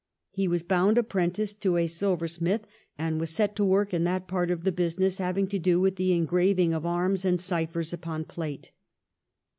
[0.31, 2.65] He was bound apprentice to a silver smith,
[2.97, 5.95] and was set to work in that part of the business having to do with
[5.95, 8.71] the engraving of arms and ciphers upon plate.